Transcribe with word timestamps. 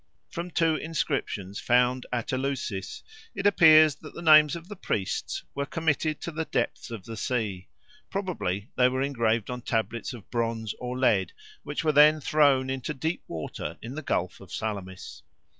From 0.31 0.49
two 0.49 0.77
inscriptions 0.77 1.59
found 1.59 2.07
at 2.11 2.33
Eleusis 2.33 3.03
it 3.35 3.45
appears 3.45 3.93
that 3.97 4.15
the 4.15 4.21
names 4.23 4.55
of 4.55 4.67
the 4.67 4.75
priests 4.75 5.43
were 5.53 5.67
committed 5.67 6.19
to 6.21 6.31
the 6.31 6.45
depths 6.45 6.89
of 6.89 7.05
the 7.05 7.15
sea; 7.15 7.67
probably 8.09 8.71
they 8.75 8.89
were 8.89 9.03
engraved 9.03 9.51
on 9.51 9.61
tablets 9.61 10.11
of 10.11 10.27
bronze 10.31 10.73
or 10.79 10.97
lead, 10.97 11.33
which 11.61 11.83
were 11.83 11.91
then 11.91 12.19
thrown 12.19 12.67
into 12.67 12.95
deep 12.95 13.21
water 13.27 13.77
in 13.79 13.93
the 13.93 14.01
Gulf 14.01 14.41
of 14.41 14.51
Salamis. 14.51 15.21